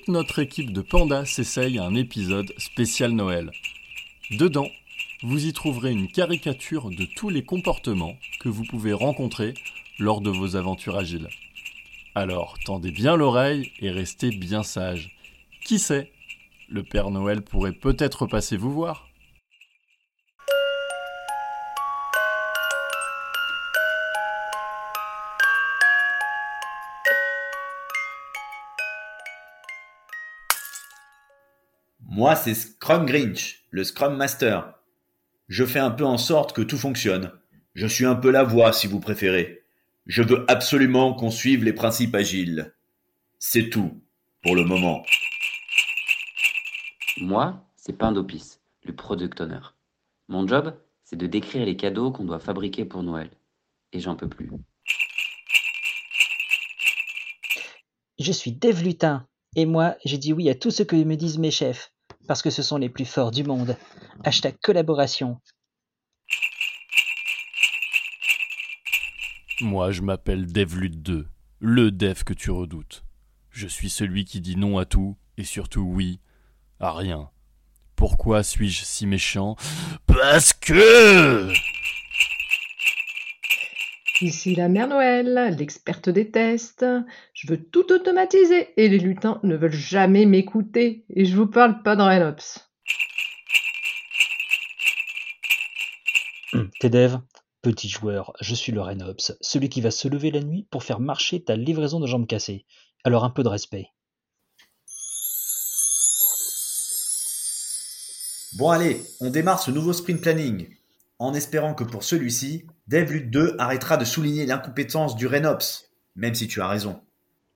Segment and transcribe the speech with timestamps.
[0.00, 3.50] toute notre équipe de pandas s'essaye à un épisode spécial Noël.
[4.30, 4.68] Dedans,
[5.22, 9.52] vous y trouverez une caricature de tous les comportements que vous pouvez rencontrer
[9.98, 11.28] lors de vos aventures agiles.
[12.14, 15.14] Alors tendez bien l'oreille et restez bien sage.
[15.66, 16.10] Qui sait
[16.70, 19.09] Le Père Noël pourrait peut-être passer vous voir.
[32.20, 34.74] Moi, c'est Scrum Grinch, le Scrum Master.
[35.48, 37.32] Je fais un peu en sorte que tout fonctionne.
[37.72, 39.62] Je suis un peu la voix, si vous préférez.
[40.04, 42.74] Je veux absolument qu'on suive les principes agiles.
[43.38, 44.02] C'est tout,
[44.42, 45.02] pour le moment.
[47.22, 49.60] Moi, c'est Pindopis, le product owner.
[50.28, 53.30] Mon job, c'est de décrire les cadeaux qu'on doit fabriquer pour Noël.
[53.94, 54.50] Et j'en peux plus.
[58.18, 61.38] Je suis Dave Lutin, et moi, j'ai dit oui à tout ce que me disent
[61.38, 61.90] mes chefs,
[62.30, 63.76] parce que ce sont les plus forts du monde.
[64.22, 65.40] Hashtag collaboration.
[69.60, 71.24] Moi, je m'appelle DevLut2,
[71.58, 73.02] le dev que tu redoutes.
[73.50, 76.20] Je suis celui qui dit non à tout et surtout oui
[76.78, 77.30] à rien.
[77.96, 79.56] Pourquoi suis-je si méchant?
[80.06, 81.52] Parce que
[84.22, 86.84] Ici la mère Noël, l'experte des tests.
[87.32, 91.06] Je veux tout automatiser et les lutins ne veulent jamais m'écouter.
[91.08, 92.70] Et je vous parle pas de Renops.
[96.52, 97.16] Hum, T'es dev
[97.62, 101.00] Petit joueur, je suis le Renops, celui qui va se lever la nuit pour faire
[101.00, 102.66] marcher ta livraison de jambes cassées.
[103.04, 103.88] Alors un peu de respect.
[108.58, 110.68] Bon allez, on démarre ce nouveau sprint planning.
[111.20, 116.62] En espérant que pour celui-ci, DevLut2 arrêtera de souligner l'incompétence du Renops, même si tu
[116.62, 116.98] as raison.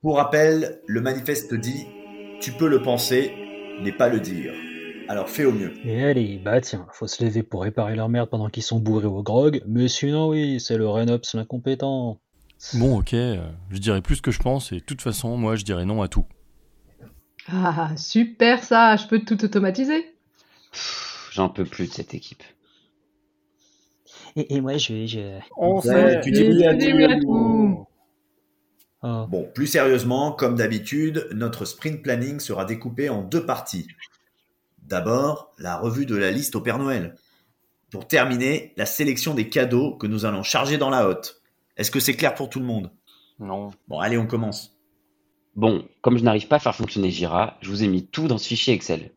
[0.02, 1.86] Pour rappel, le manifeste dit
[2.42, 3.32] Tu peux le penser,
[3.82, 4.52] mais pas le dire.
[5.08, 5.72] Alors fais au mieux.
[5.82, 9.06] Et allez, bah tiens, faut se lever pour réparer leur merde pendant qu'ils sont bourrés
[9.06, 12.20] au grog, mais sinon oui, c'est le Renops l'incompétent.
[12.74, 15.56] Bon, ok, euh, je dirais plus ce que je pense et de toute façon, moi,
[15.56, 16.26] je dirais non à tout.
[17.50, 20.04] Ah, super ça, je peux tout automatiser.
[21.30, 22.42] J'en peux plus de cette équipe.
[24.36, 25.06] Et, et moi, je...
[25.06, 25.38] je...
[25.56, 27.86] On Ouais, oui à tout.
[29.02, 29.26] Oh.
[29.28, 33.86] Bon, plus sérieusement, comme d'habitude, notre sprint planning sera découpé en deux parties.
[34.82, 37.14] D'abord, la revue de la liste au Père Noël.
[37.90, 41.42] Pour terminer, la sélection des cadeaux que nous allons charger dans la hotte.
[41.76, 42.90] Est-ce que c'est clair pour tout le monde?
[43.38, 43.70] Non.
[43.88, 44.74] Bon, allez, on commence.
[45.54, 48.38] Bon, comme je n'arrive pas à faire fonctionner Jira, je vous ai mis tout dans
[48.38, 49.12] ce fichier Excel.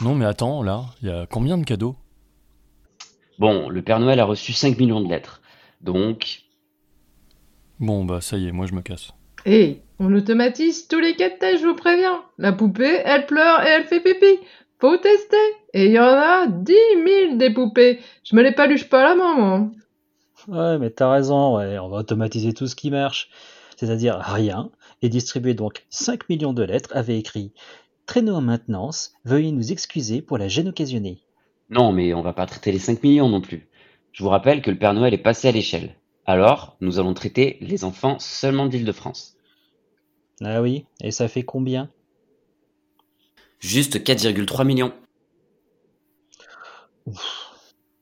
[0.00, 1.96] Non, mais attends, là, il y a combien de cadeaux?
[3.38, 5.42] Bon, le Père Noël a reçu 5 millions de lettres.
[5.80, 6.44] Donc,
[7.80, 9.12] Bon, bah ça y est, moi je me casse.
[9.46, 12.22] Et on automatise tous les cas de test, je vous préviens.
[12.36, 14.40] La poupée, elle pleure et elle fait pipi.
[14.80, 15.36] Faut tester.
[15.74, 16.74] Et il y en a 10
[17.26, 18.00] 000 des poupées.
[18.24, 19.70] Je me les paluche pas à la main, moi.
[20.48, 23.28] Ouais, mais t'as raison, ouais, on va automatiser tout ce qui marche,
[23.76, 24.70] c'est-à-dire rien,
[25.02, 27.52] et distribuer donc 5 millions de lettres avec écrit
[28.08, 31.20] Traîneau en maintenance, veuillez nous excuser pour la gêne occasionnée.
[31.68, 33.68] non, mais on va pas traiter les 5 millions non plus.
[34.12, 35.94] Je vous rappelle que le Père Noël est passé à l'échelle.
[36.24, 39.36] Alors, nous allons traiter les enfants seulement d'Île-de-France.
[40.42, 41.90] Ah oui, et ça fait combien?
[43.58, 44.94] Juste 4,3 millions.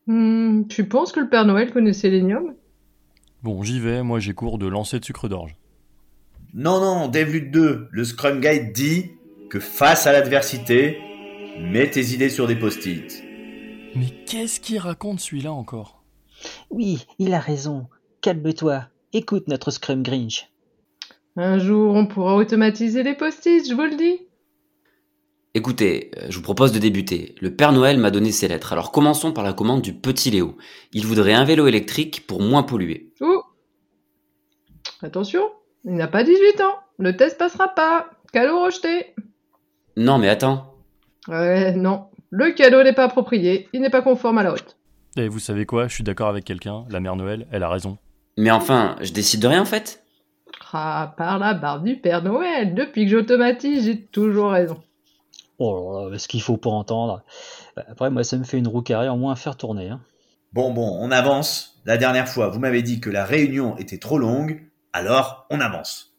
[0.06, 2.54] Hmm, tu penses que le Père Noël connaît Sélénium
[3.42, 5.56] Bon, j'y vais, moi j'ai cours de lancer de sucre d'orge.
[6.54, 9.10] Non, non, DevLut2, le Scrum Guide dit
[9.48, 10.98] que face à l'adversité,
[11.58, 13.22] mets tes idées sur des post-it.
[13.94, 16.04] Mais qu'est-ce qu'il raconte celui-là encore?
[16.70, 17.86] Oui, il a raison.
[18.20, 18.86] Calme-toi.
[19.12, 20.50] Écoute notre Scrum Grinch.
[21.36, 24.26] Un jour, on pourra automatiser les post-it, je vous le dis.
[25.54, 27.34] Écoutez, euh, je vous propose de débuter.
[27.40, 28.74] Le Père Noël m'a donné ses lettres.
[28.74, 30.58] Alors commençons par la commande du petit Léo.
[30.92, 33.12] Il voudrait un vélo électrique pour moins polluer.
[33.22, 33.42] Ouh
[35.02, 35.50] Attention,
[35.84, 36.74] il n'a pas 18 ans.
[36.98, 38.10] Le test passera pas.
[38.32, 39.14] Cadeau rejeté.
[39.96, 40.74] Non mais attends.
[41.28, 42.06] Ouais, non.
[42.30, 43.68] Le cadeau n'est pas approprié.
[43.72, 44.76] Il n'est pas conforme à la haute.
[45.16, 45.88] Et vous savez quoi?
[45.88, 47.98] Je suis d'accord avec quelqu'un, la mère Noël, elle a raison.
[48.36, 50.04] Mais enfin, je décide de rien en fait.
[50.72, 54.82] Ah, par la barre du Père Noël, depuis que j'automatise, j'ai toujours raison.
[55.58, 57.22] Oh là là, ce qu'il faut pour entendre.
[57.88, 59.88] Après, moi, ça me fait une roue carrée en moins à faire tourner.
[59.88, 60.00] hein.
[60.52, 61.80] Bon, bon, on avance.
[61.86, 64.62] La dernière fois, vous m'avez dit que la réunion était trop longue,
[64.92, 66.14] alors on avance.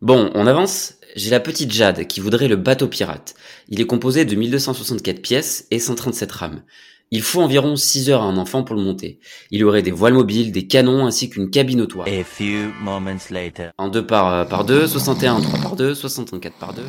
[0.00, 0.97] Bon, on avance?
[1.16, 3.34] J'ai la petite Jade qui voudrait le bateau pirate.
[3.68, 6.62] Il est composé de 1264 pièces et 137 rames.
[7.10, 9.18] Il faut environ 6 heures à un enfant pour le monter.
[9.50, 12.04] Il y aurait des voiles mobiles, des canons ainsi qu'une cabine au toit.
[12.06, 13.70] A few moments later.
[13.78, 16.82] En 2 par, euh, par 2, 61 en 3 par 2, 64 par 2.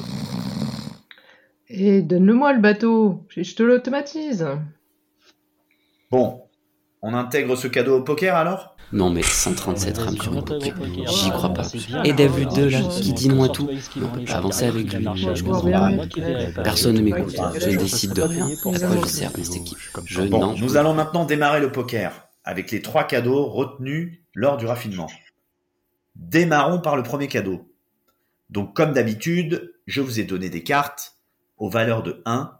[1.70, 4.46] Et donne-le-moi le bateau, je je te l'automatise.
[6.12, 6.42] Bon,
[7.02, 8.76] on intègre ce cadeau au poker alors?
[8.92, 10.76] Non mais 137 Vas-y, rames sur gros poker.
[11.08, 11.64] J'y crois pas.
[11.64, 12.02] C'est bien.
[12.04, 13.70] Et David Ah, 2 là, je- qui dit moi je- tout.
[14.02, 15.08] On peut pas avancer avec lui.
[15.16, 16.64] je- pas.
[16.64, 17.36] Personne ne m'écoute.
[17.54, 18.48] je- je- décide de rien.
[18.48, 21.72] À quoi je sers dans cette équipe Je Bon, n'en nous allons maintenant démarrer le
[21.72, 25.08] poker avec les trois cadeaux retenus lors du raffinement.
[26.16, 27.66] Démarrons par le premier cadeau.
[28.50, 31.16] Donc, comme d'habitude, je vous ai donné des cartes
[31.58, 32.58] aux valeurs de 1,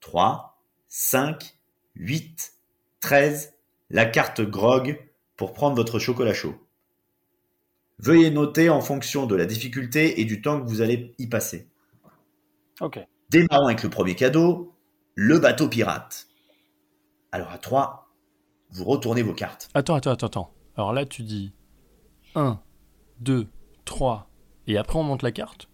[0.00, 0.58] 3,
[0.88, 1.56] 5,
[1.94, 2.52] 8,
[3.00, 3.52] 13,
[3.90, 4.98] la carte grog
[5.36, 6.54] pour prendre votre chocolat chaud.
[7.98, 11.68] Veuillez noter en fonction de la difficulté et du temps que vous allez y passer.
[12.80, 12.98] Ok.
[13.30, 14.74] Démarrons avec le premier cadeau,
[15.14, 16.28] le bateau pirate.
[17.32, 18.14] Alors à 3,
[18.70, 19.70] vous retournez vos cartes.
[19.74, 20.54] Attends, attends, attends, attends.
[20.76, 21.52] Alors là, tu dis
[22.34, 22.60] 1,
[23.20, 23.48] 2,
[23.84, 24.30] 3,
[24.66, 25.68] et après on monte la carte?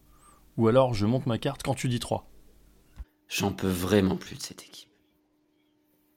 [0.56, 2.28] Ou alors je monte ma carte quand tu dis 3
[3.28, 4.91] J'en peux vraiment plus de cette équipe.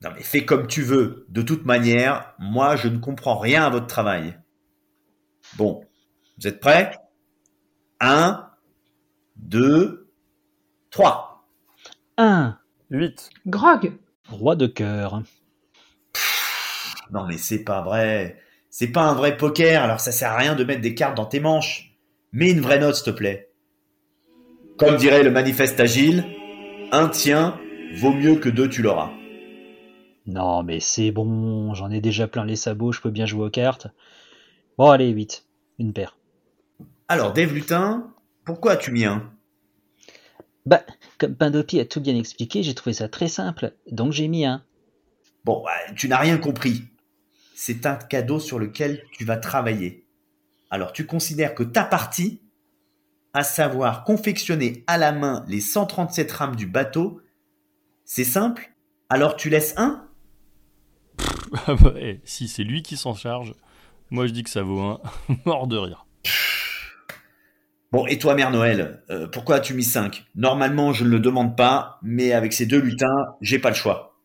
[0.03, 1.25] Non mais fais comme tu veux.
[1.30, 4.38] De toute manière, moi je ne comprends rien à votre travail.
[5.57, 5.83] Bon,
[6.38, 6.97] vous êtes prêts?
[8.00, 8.50] 1,
[9.38, 10.12] 2,
[10.92, 11.47] 3.
[12.18, 12.57] 1.
[12.92, 13.30] 8.
[13.47, 13.97] Grog,
[14.30, 15.24] Roi de cœur.
[17.12, 18.39] Non mais c'est pas vrai.
[18.69, 21.25] C'est pas un vrai poker, alors ça sert à rien de mettre des cartes dans
[21.25, 21.95] tes manches.
[22.33, 23.51] Mets une vraie note s'il te plaît.
[24.77, 26.25] Comme dirait le manifeste agile,
[26.91, 27.57] un tien
[27.95, 29.12] vaut mieux que deux tu l'auras.
[30.27, 33.51] Non, mais c'est bon, j'en ai déjà plein les sabots, je peux bien jouer aux
[33.51, 33.88] cartes.
[34.77, 35.45] Bon, allez, 8.
[35.80, 36.18] Une paire.
[37.07, 38.12] Alors Dave Lutin,
[38.44, 39.31] pourquoi as-tu mis un?
[40.66, 40.83] Bah,
[41.19, 44.63] comme Pindopi a tout bien expliqué, j'ai trouvé ça très simple, donc j'ai mis un.
[45.44, 46.86] Bon, bah, tu n'as rien compris.
[47.54, 50.06] C'est un cadeau sur lequel tu vas travailler.
[50.72, 52.42] Alors tu considères que ta partie,
[53.33, 57.22] à savoir confectionner à la main les 137 rames du bateau,
[58.04, 58.74] c'est simple?
[59.10, 60.05] Alors tu laisses un?
[61.68, 63.53] Ah bah, eh, si c'est lui qui s'en charge,
[64.09, 65.01] moi je dis que ça vaut un.
[65.45, 66.06] Mort de rire.
[67.92, 71.56] Bon, et toi, Mère Noël, euh, pourquoi as-tu mis 5 Normalement, je ne le demande
[71.56, 74.19] pas, mais avec ces deux lutins, j'ai pas le choix.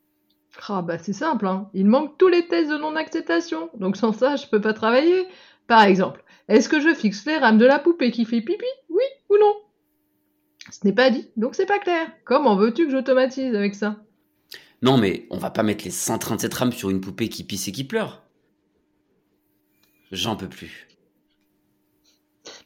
[0.69, 1.71] ah bah c'est simple, hein.
[1.73, 5.27] il manque tous les tests de non-acceptation, donc sans ça je peux pas travailler.
[5.69, 8.65] Par exemple, est-ce que je fixe les rames de la poupée qui fait pipi?
[8.89, 9.55] Oui ou non?
[10.71, 12.09] Ce n'est pas dit, donc c'est pas clair.
[12.25, 13.97] Comment veux-tu que j'automatise avec ça?
[14.83, 17.73] Non mais on va pas mettre les 137 rames sur une poupée qui pisse et
[17.73, 18.23] qui pleure.
[20.11, 20.89] J'en peux plus.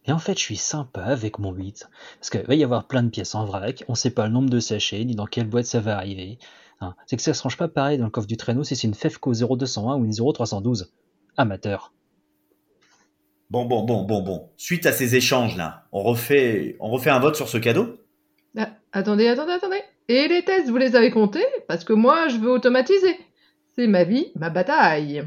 [0.06, 1.88] Mais en fait, je suis sympa avec mon 8.
[2.18, 4.50] Parce qu'il va y avoir plein de pièces en vrac, on sait pas le nombre
[4.50, 6.38] de sachets, ni dans quelle boîte ça va arriver.
[6.80, 8.86] Hein, c'est que ça se range pas pareil dans le coffre du traîneau si c'est
[8.86, 10.92] une FEFCO 0201 ou une 0312.
[11.36, 11.92] Amateur.
[13.50, 14.50] Bon, bon, bon, bon, bon.
[14.56, 17.98] Suite à ces échanges-là, on refait, on refait un vote sur ce cadeau?
[18.56, 19.82] Ah, Attendez, attendez, attendez.
[20.08, 21.46] Et les tests, vous les avez comptés?
[21.66, 23.16] Parce que moi, je veux automatiser.
[23.74, 25.24] C'est ma vie, ma bataille.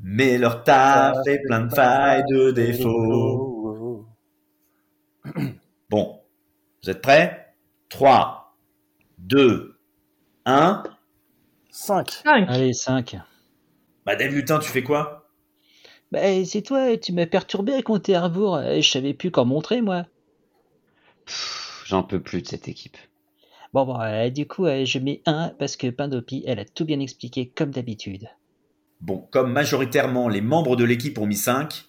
[0.00, 4.06] Mais leur taf fait plein de failles, de défauts.
[5.90, 6.20] Bon,
[6.82, 7.54] vous êtes prêts?
[7.88, 8.56] 3,
[9.18, 9.78] 2,
[10.44, 10.82] 1.
[11.70, 12.10] 5.
[12.10, 12.48] 5.
[12.48, 13.16] Allez, 5.
[14.06, 15.30] Bah, Dave Lutin, tu fais quoi?
[16.12, 19.82] Bah, c'est toi, tu m'as perturbé avec mon Théarbourg, euh, je savais plus qu'en montrer,
[19.82, 20.06] moi.
[21.84, 22.96] J'en peux plus de cette équipe.
[23.74, 26.84] Bon, bon, euh, du coup, euh, je mets 1 parce que Pindopi, elle a tout
[26.84, 28.28] bien expliqué comme d'habitude.
[29.00, 31.84] Bon, comme majoritairement les membres de l'équipe ont mis 5,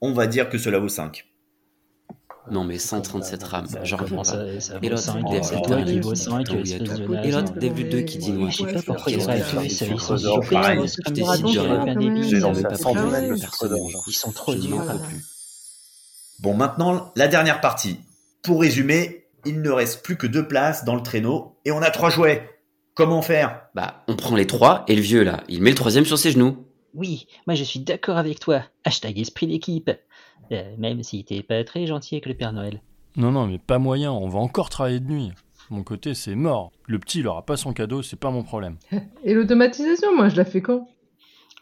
[0.00, 1.24] on va dire que cela vaut 5.
[2.50, 4.44] Non mais 137 rames, j'en reviens pas.
[4.82, 6.56] Et l'autre, 5 Dave, C'est c'est toi le qui dernier vaut qui dit 5, tout,
[6.62, 7.06] il y a espèce tout.
[7.06, 7.30] de Et naze.
[7.30, 8.50] l'autre, David 2 qui dit Ouais, moi.
[8.50, 9.24] Je sais pas pourquoi vrai.
[9.24, 9.96] auraient fait ça, ils sont.
[14.06, 14.84] Ils sont trop durs.
[16.40, 18.00] Bon, maintenant, la dernière partie.
[18.42, 21.90] Pour résumer, il ne reste plus que deux places dans le traîneau et on a
[21.90, 22.50] trois jouets.
[22.94, 23.62] Comment faire?
[23.74, 26.30] Bah, on prend les trois et le vieux là, il met le troisième sur ses
[26.30, 26.66] genoux.
[26.94, 28.62] Oui, moi je suis d'accord avec toi.
[28.84, 29.90] Hashtag esprit d'équipe.
[30.52, 32.82] Euh, même si t'es pas très gentil avec le Père Noël.
[33.16, 35.32] Non, non, mais pas moyen, on va encore travailler de nuit.
[35.70, 36.72] Mon côté, c'est mort.
[36.86, 38.76] Le petit, il aura pas son cadeau, c'est pas mon problème.
[39.24, 40.88] Et l'automatisation, moi, je la fais quand?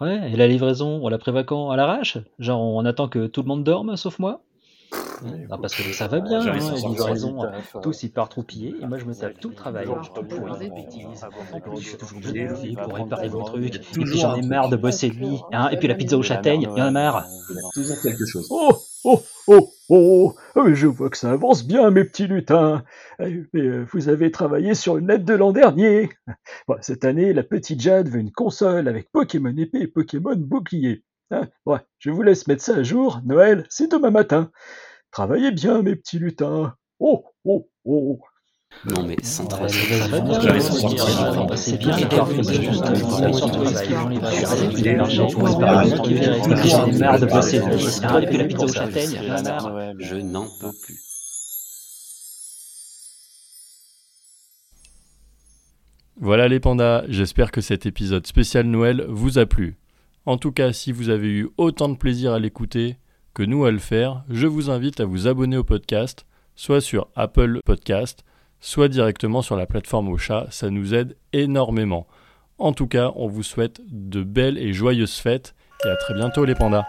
[0.01, 1.71] Ouais, et la livraison, on la prévoit quand?
[1.71, 2.19] À l'arrache?
[2.41, 4.43] Genre on attend que tout le monde dorme, sauf moi?
[5.49, 8.87] Non, parce que ça va bien, hein, les livraisons, litres, euh, tous hyper troupillés, et
[8.87, 9.85] moi je me tape tout le travail.
[9.85, 11.07] Alors, Je je des bêtises.
[11.81, 13.77] suis toujours obligé Toujours pour réparer vos trucs.
[13.77, 14.51] Et puis j'en ai truc.
[14.51, 15.41] marre de bosser de nuit.
[15.53, 17.27] Hein, et puis la pizza aux châtaignes, il y en a marre.
[17.75, 18.47] Toujours quelque chose.
[18.51, 18.73] Oh,
[19.05, 22.85] oh, oh, oh, oh, je vois que ça avance bien, mes petits lutins.
[23.21, 26.11] Eh, Mais euh, vous avez travaillé sur une lettre de l'an dernier.
[26.81, 31.05] Cette année, la petite Jade veut une console avec Pokémon épée et Pokémon bouclier.
[31.67, 33.21] Ouais, je vous laisse mettre ça à jour.
[33.25, 34.51] Noël, c'est demain matin.
[35.11, 36.77] Travaillez bien, mes petits lutins.
[37.01, 38.21] Oh, oh, oh.
[38.85, 39.73] Non, mais sans Ouais, travail.
[39.73, 40.41] mais vas-y, ça va bien, bien.
[40.41, 41.29] J'avais je veux 160 dire, livres.
[41.29, 43.75] enfin, C'est bien, Et d'accord, puis, mais juste juste un surtout petit surtout mot les
[43.75, 45.99] sur livraisons, les Ouais, livraisons, il est les marchés, long, on ouais, espère ouais, bien
[46.01, 46.49] qu'ils ouais, verront.
[46.49, 48.03] ouais, Et puis j'en ai ouais, marre de ouais, bosser de ouais, nuit.
[48.03, 49.73] ouais, Et puis la ouais, pizza aux ouais, châtaignes, il y en a marre.
[49.99, 51.01] Je n'en peux plus.
[56.17, 59.77] Voilà les pandas, j'espère que cet épisode spécial Noël vous a plu.
[60.25, 62.97] En tout cas, si vous avez eu autant de plaisir à l'écouter
[63.35, 67.09] que nous à le faire, je vous invite à vous abonner au podcast, soit sur
[67.17, 68.25] Apple Podcast,
[68.61, 72.07] soit directement sur la plateforme au chat, ça nous aide énormément.
[72.59, 76.45] En tout cas, on vous souhaite de belles et joyeuses fêtes et à très bientôt
[76.45, 76.87] les pandas.